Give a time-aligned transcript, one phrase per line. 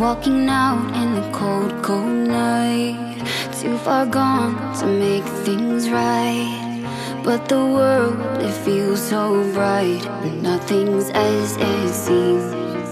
[0.00, 3.20] Walking out in the cold, cold night.
[3.60, 7.20] Too far gone to make things right.
[7.22, 10.06] But the world, it feels so bright.
[10.24, 12.88] And nothing's as it seems.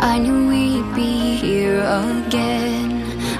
[0.00, 2.90] I knew we'd be here again.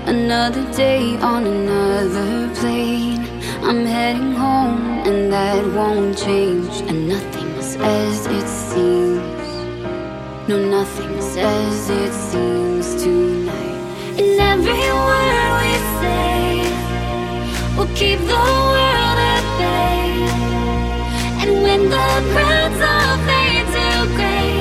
[0.07, 3.27] Another day on another plane.
[3.65, 6.81] I'm heading home and that won't change.
[6.89, 7.06] And
[7.81, 9.23] as it seems.
[10.49, 13.81] No, nothing's as it seems tonight.
[14.19, 16.71] And every word we say
[17.77, 20.07] Will keep the world at bay.
[21.43, 24.55] And when the crowds all fade to gray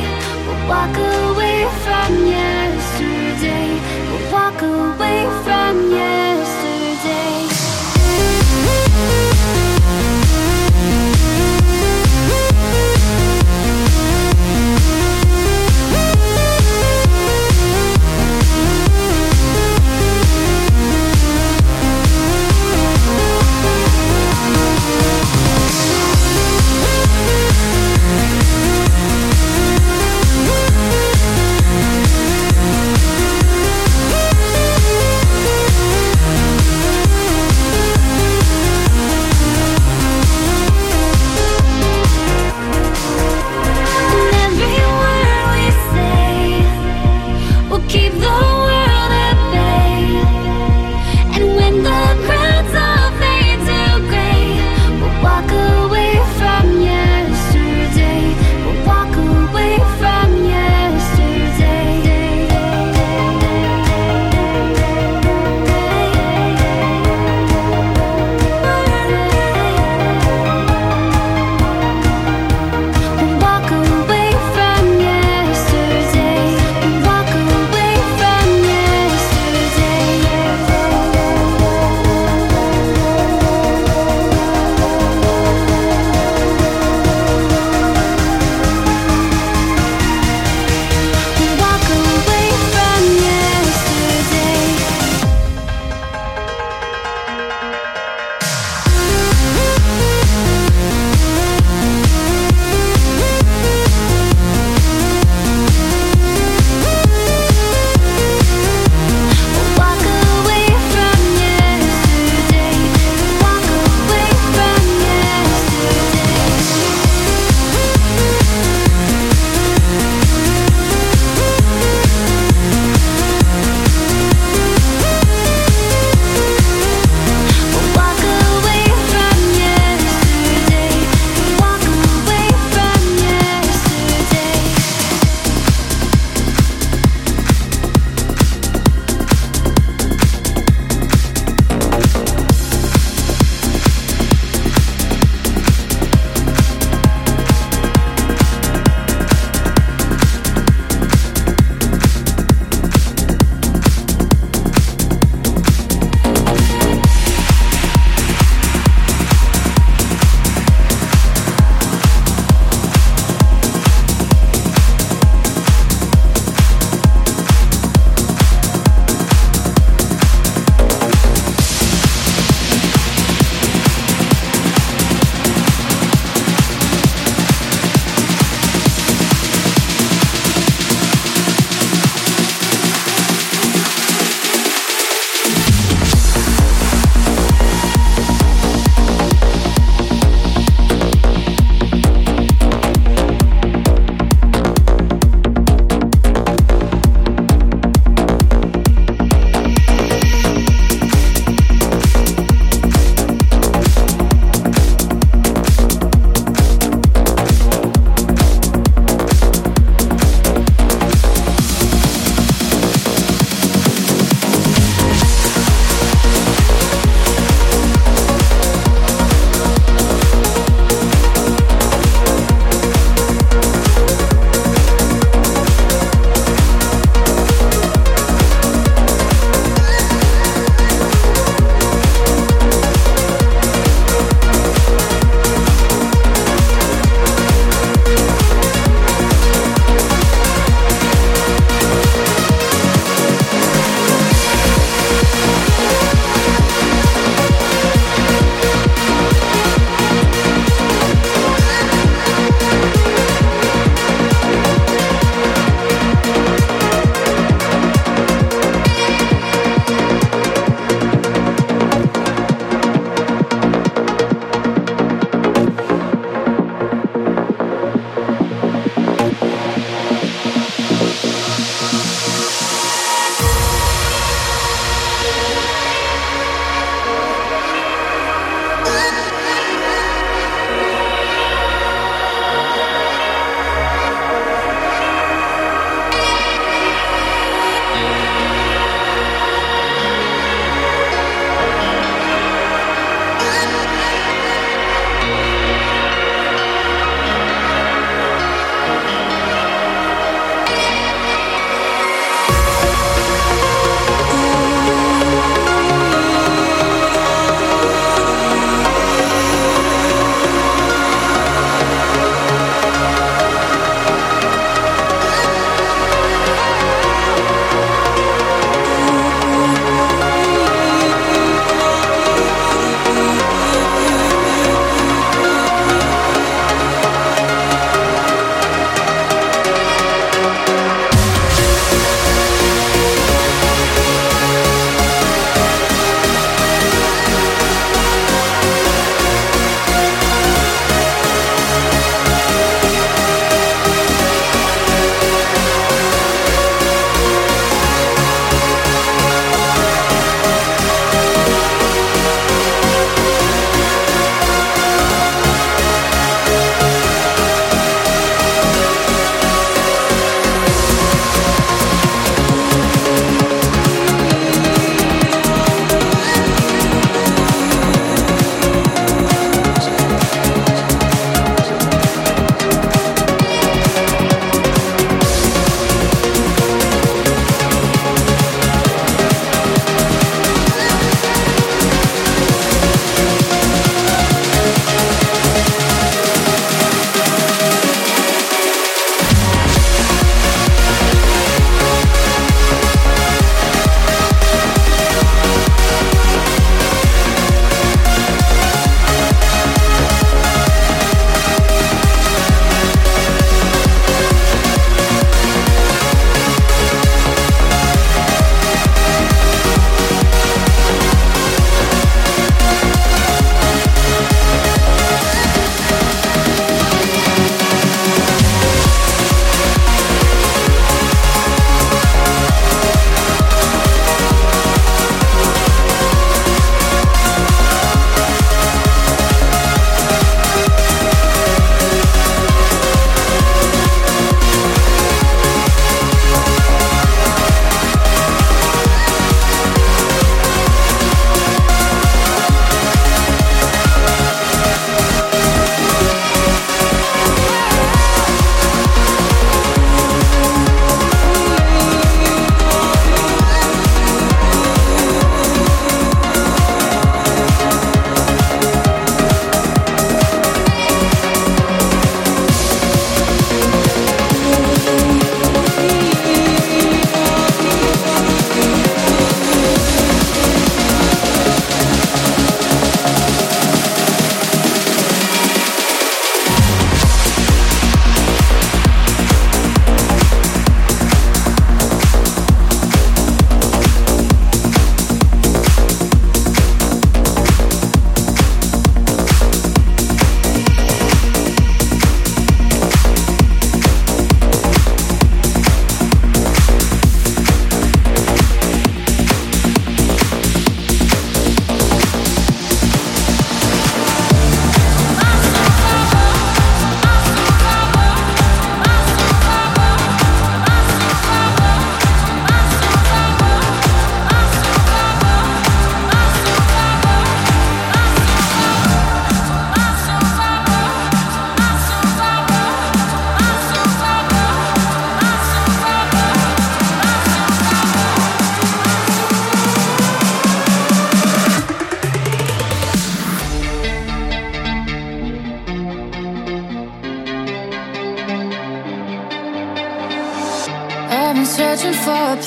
[0.46, 3.70] We'll walk away from yesterday.
[4.10, 6.25] We'll walk away from yesterday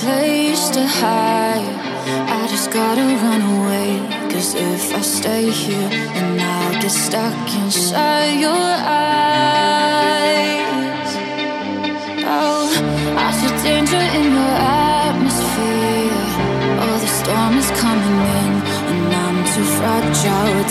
[0.09, 1.69] place to hide.
[2.39, 3.89] I just gotta run away.
[4.33, 8.69] Cause if I stay here, then I'll get stuck inside your
[9.05, 9.51] eyes.
[12.37, 12.65] Oh,
[13.25, 14.55] I see danger in your
[15.05, 16.25] atmosphere.
[16.83, 18.53] Oh, the storm is coming in,
[18.91, 20.65] and I'm too fragile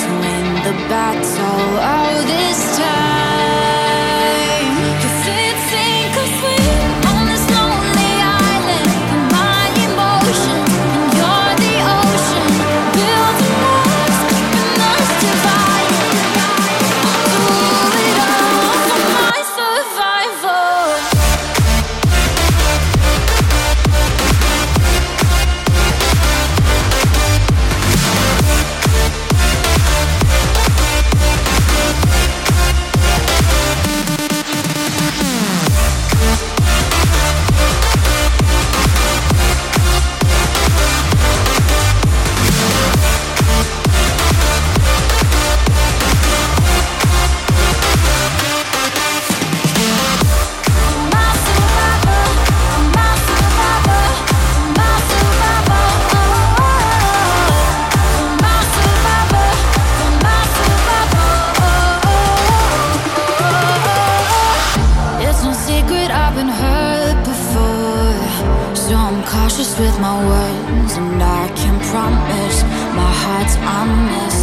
[69.28, 72.64] cautious with my words And I can promise
[72.96, 74.42] my heart's honest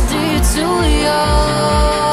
[0.54, 0.64] to
[1.04, 2.04] yours.